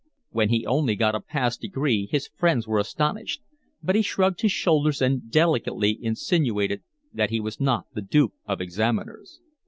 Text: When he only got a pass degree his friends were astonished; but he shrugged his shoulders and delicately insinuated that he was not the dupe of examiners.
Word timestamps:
When 0.31 0.49
he 0.49 0.65
only 0.65 0.95
got 0.95 1.13
a 1.13 1.19
pass 1.21 1.57
degree 1.57 2.07
his 2.09 2.25
friends 2.27 2.67
were 2.67 2.79
astonished; 2.79 3.43
but 3.83 3.95
he 3.95 4.01
shrugged 4.01 4.41
his 4.41 4.51
shoulders 4.51 4.99
and 4.99 5.29
delicately 5.29 5.95
insinuated 6.03 6.81
that 7.13 7.29
he 7.29 7.39
was 7.39 7.59
not 7.59 7.85
the 7.93 8.01
dupe 8.01 8.33
of 8.47 8.61
examiners. 8.61 9.41